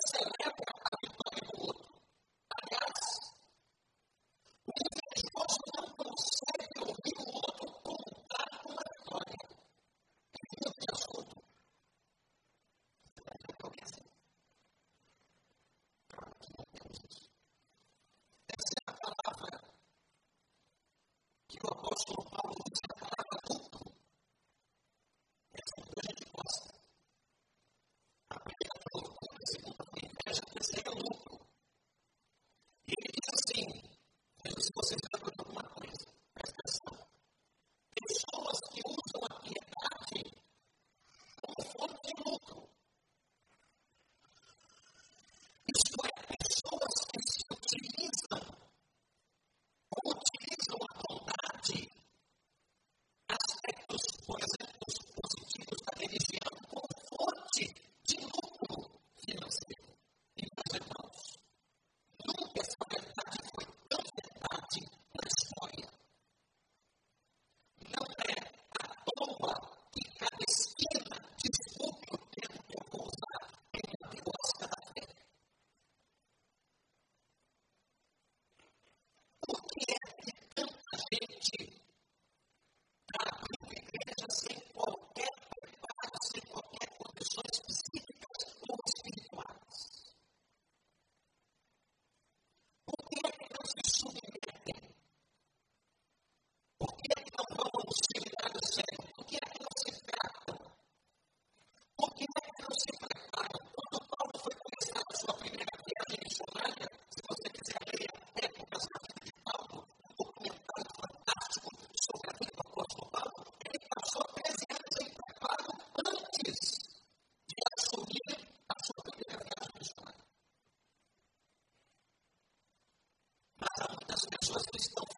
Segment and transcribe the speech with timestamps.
[124.51, 125.10] Jesus está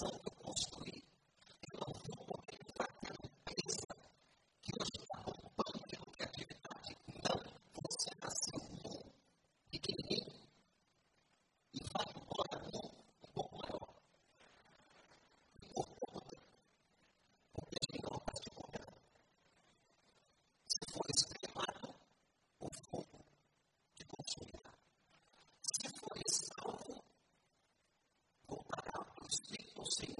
[0.00, 0.29] você
[29.80, 30.19] will see.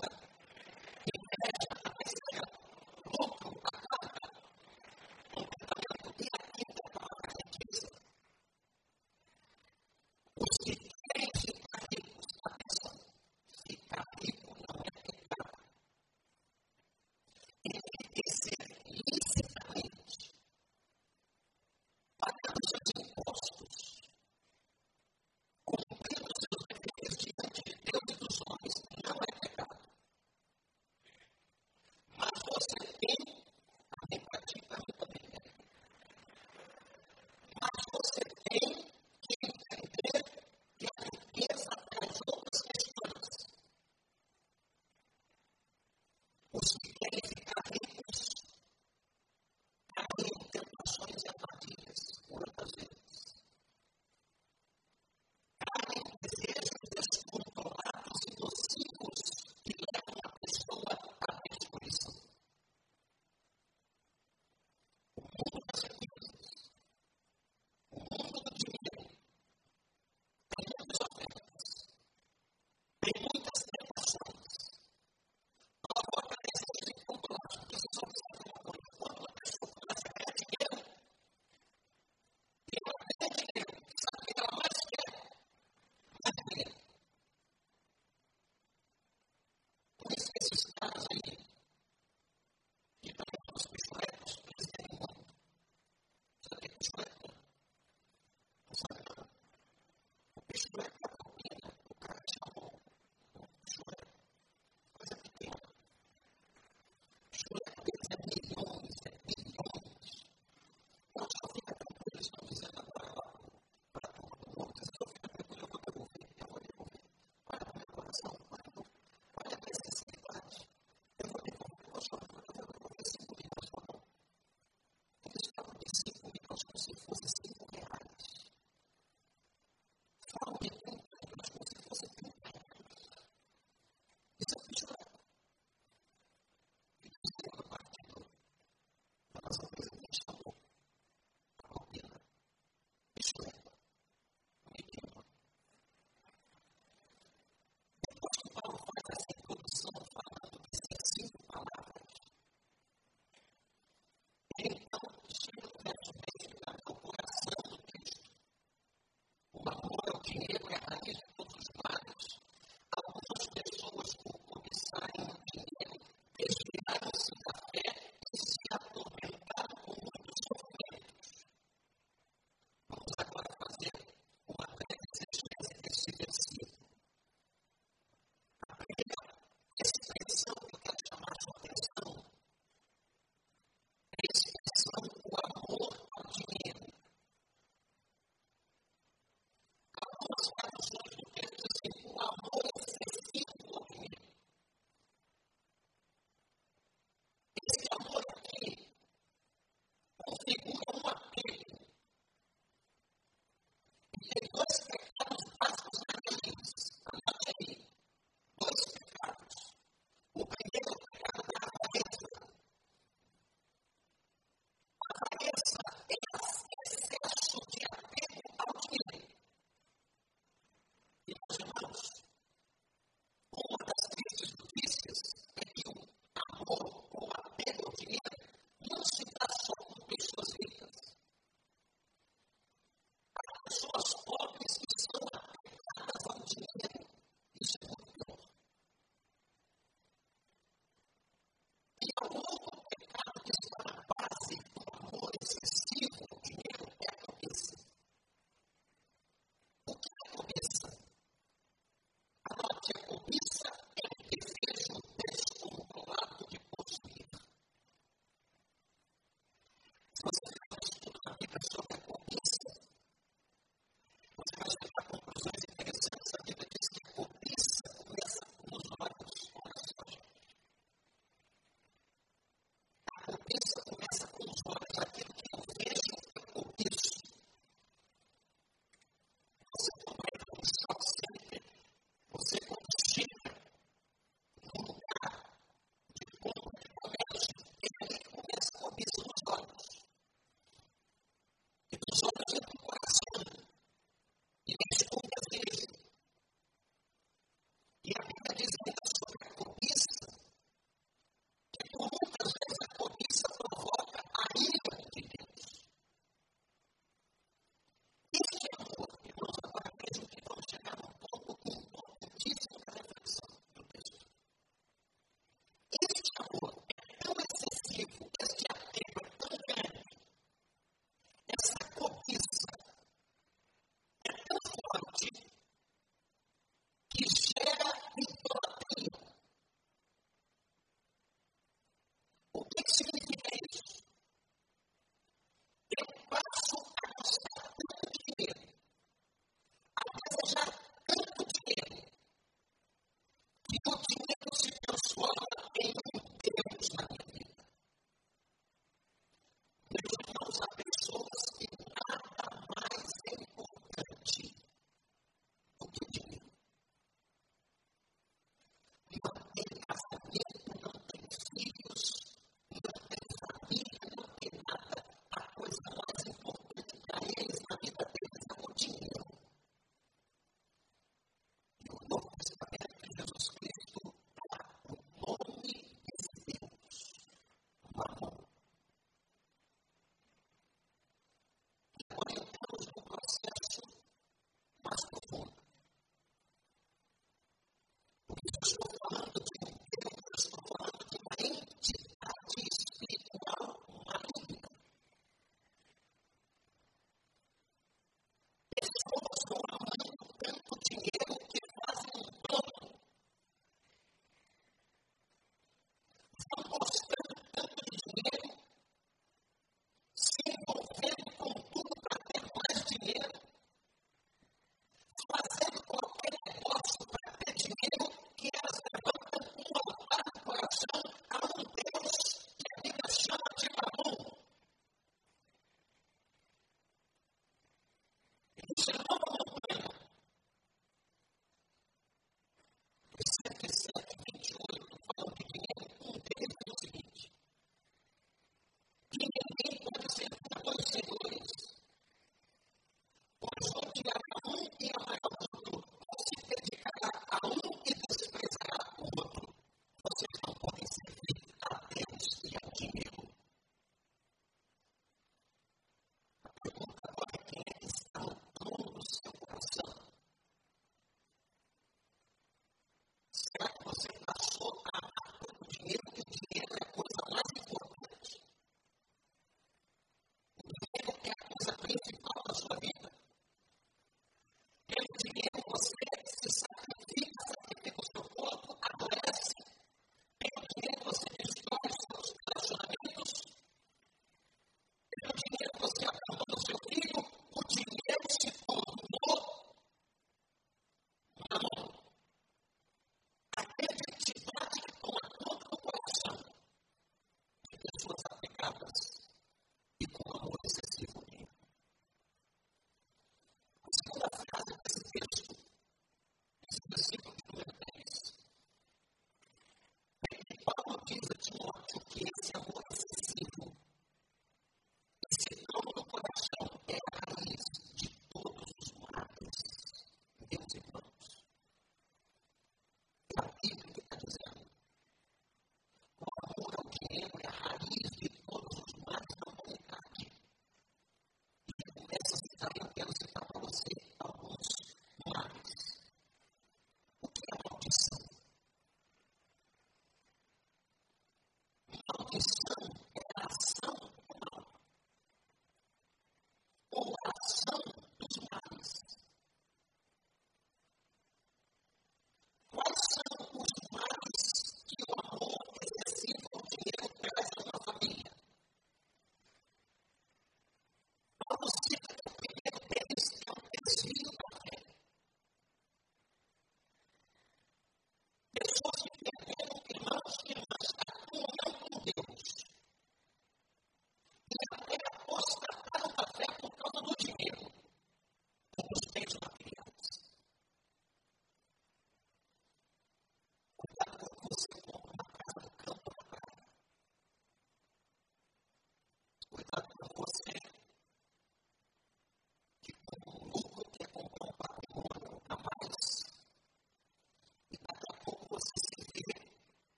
[471.83, 472.90] amazing powers for me.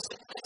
[0.00, 0.39] I'll say,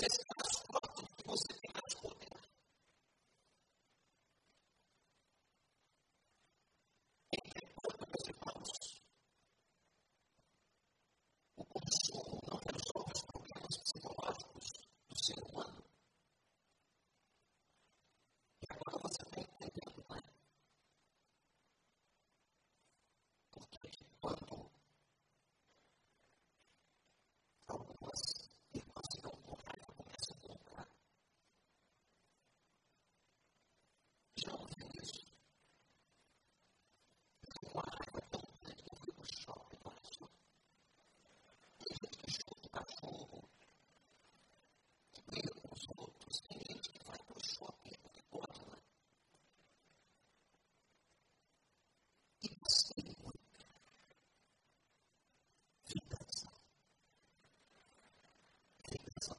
[0.00, 0.27] says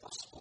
[0.09, 0.38] gospel.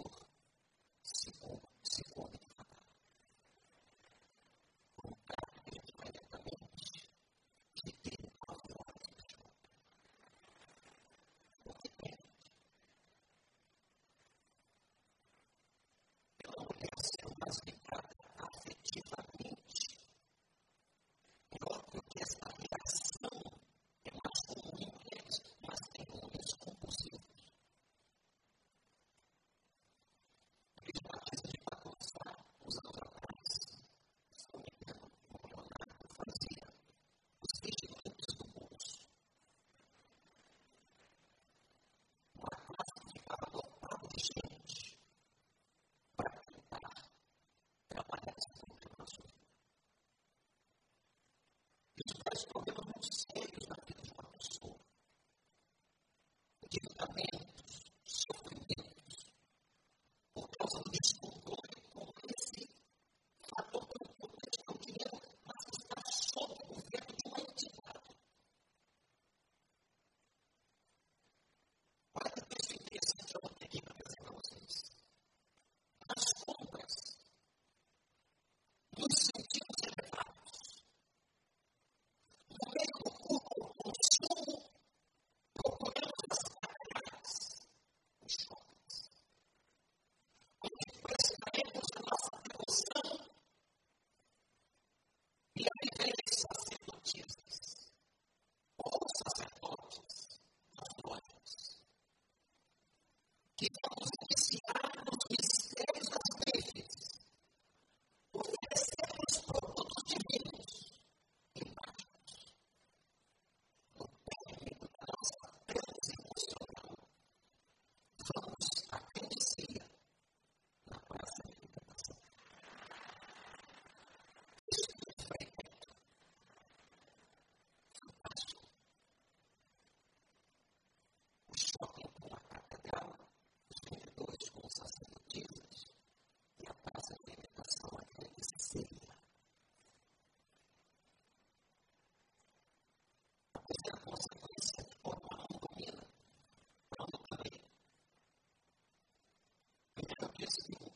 [150.48, 150.92] invisible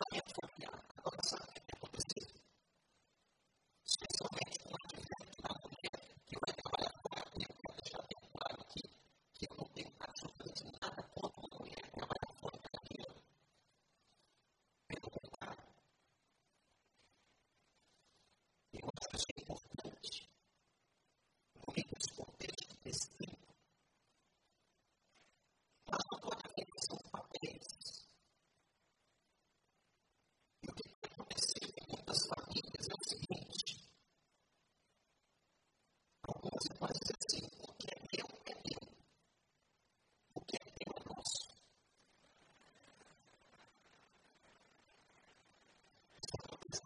[0.00, 0.68] صحيح صوفيا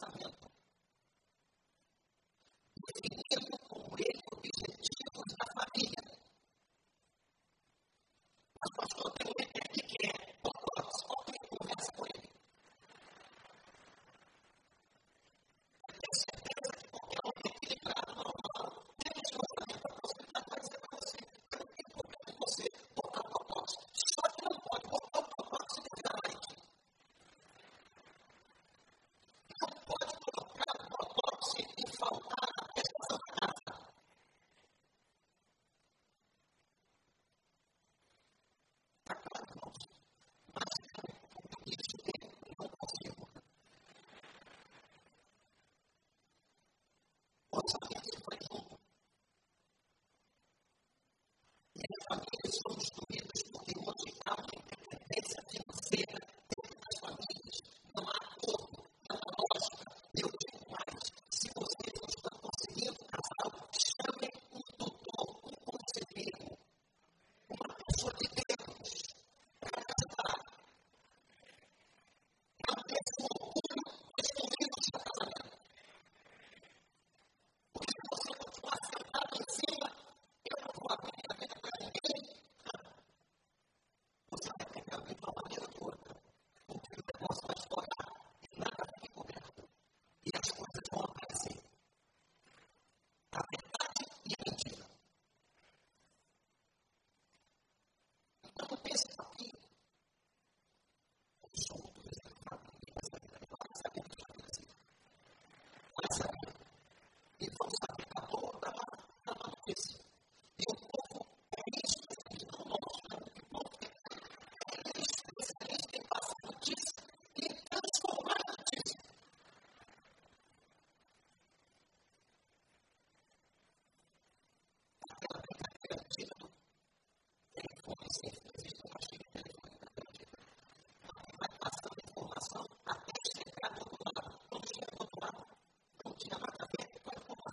[0.00, 0.43] something.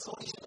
[0.03, 0.40] consolation.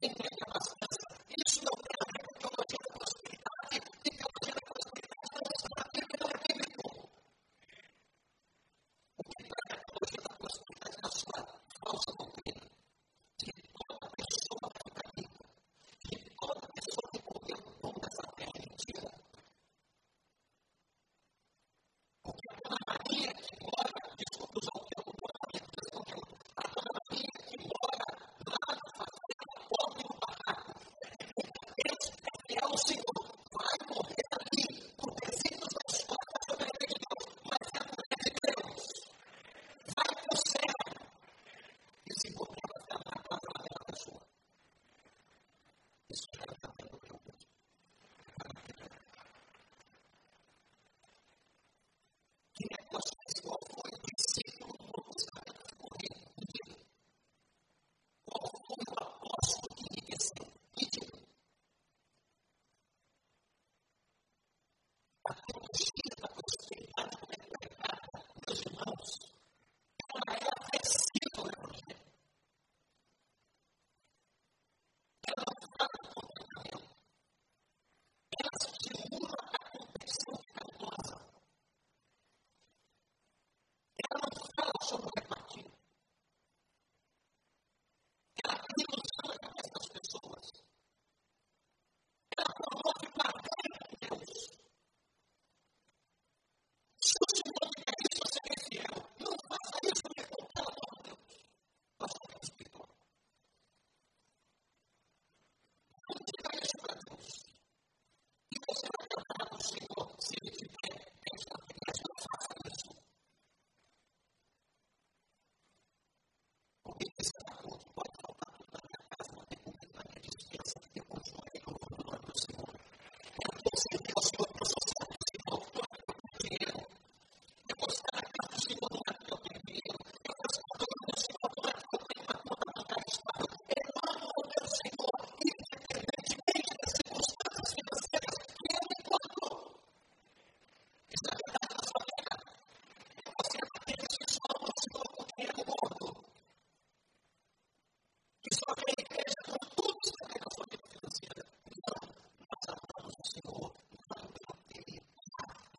[0.00, 0.37] Que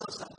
[0.09, 0.38] does that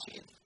[0.00, 0.39] Vocês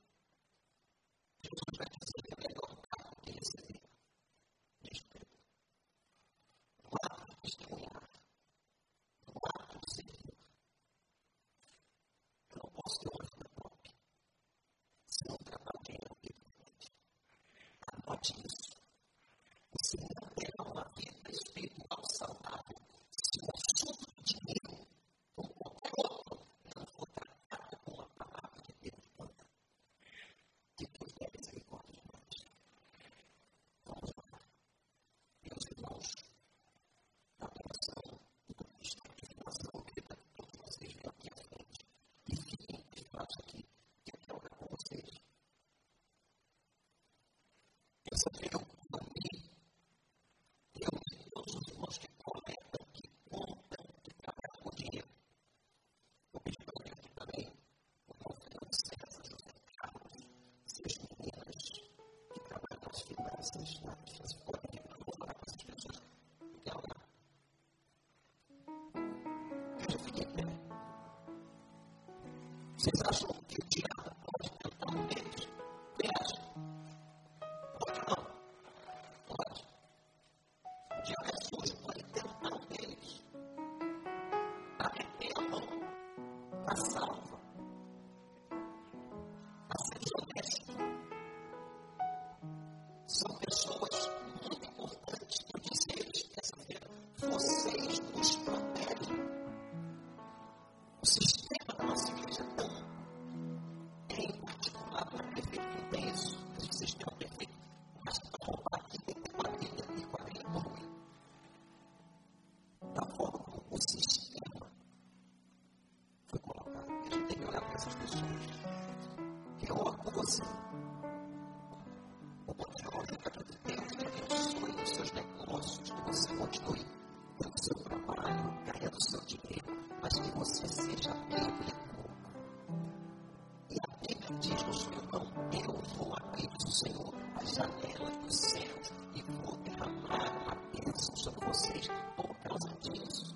[137.55, 138.77] janela do céu
[139.15, 143.33] e vou derramar uma bênção sobre vocês por causa disso.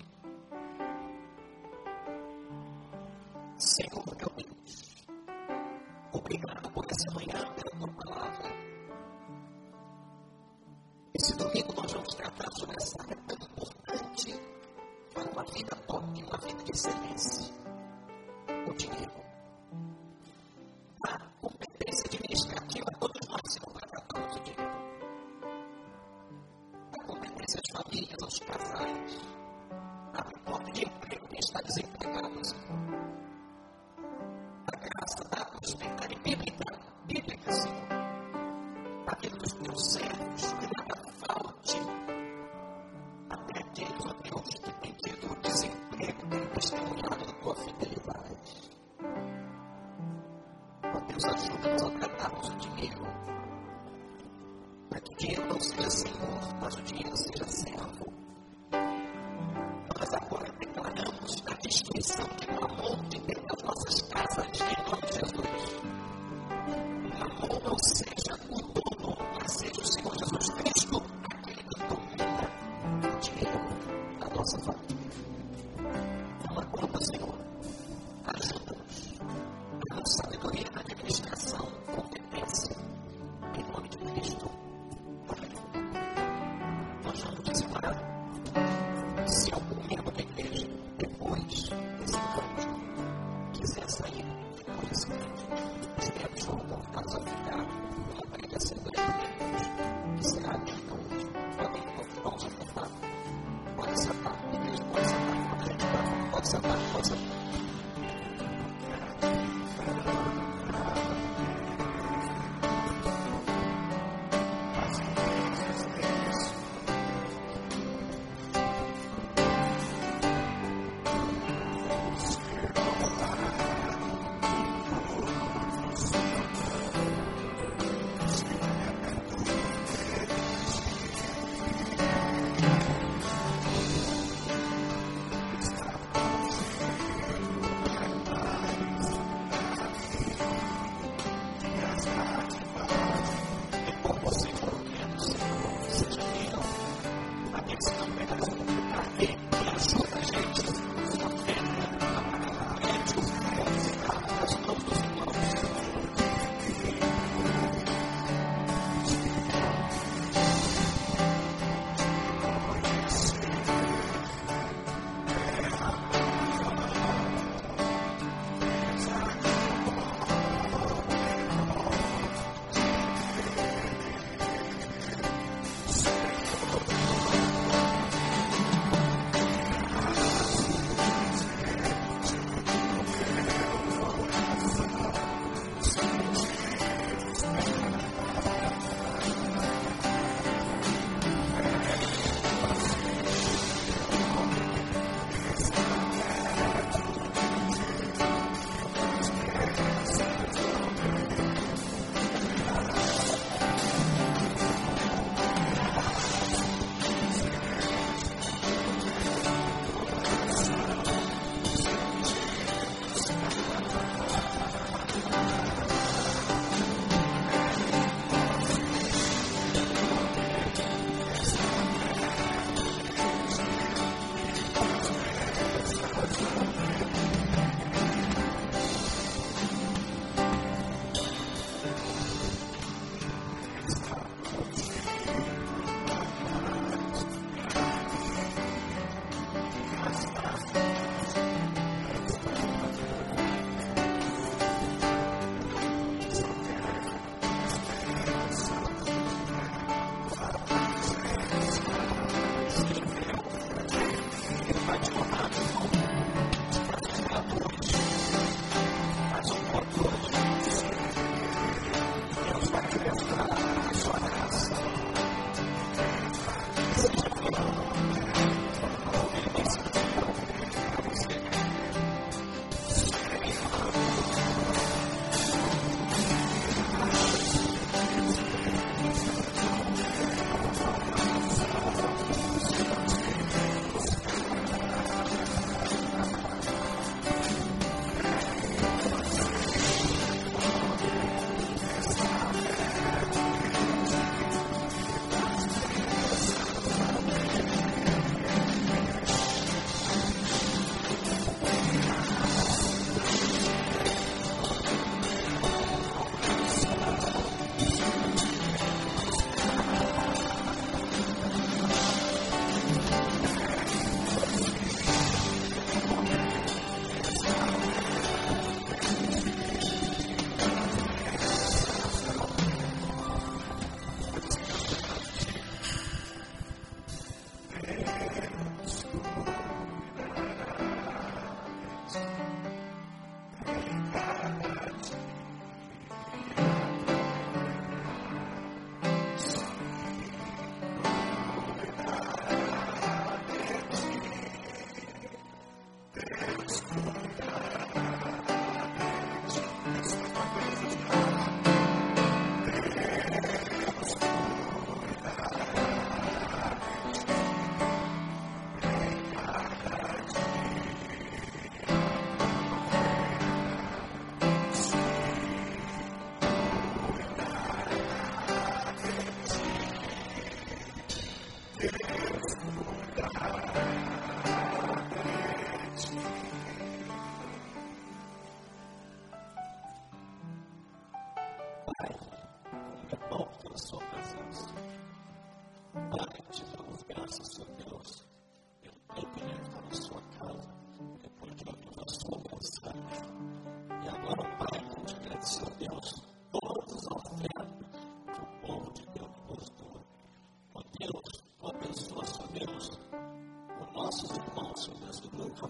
[3.57, 5.07] Senhor, meu Deus,
[6.11, 8.28] obrigado por essa manhã, pela tua palavra.
[46.59, 48.37] testemunhar da tua fidelidade.
[50.83, 53.01] Ó Deus, ajuda-nos a tratarmos o dinheiro,
[54.89, 57.38] para que o dinheiro não seja Senhor, mas o dinheiro seja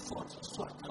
[0.10, 0.89] 说着算着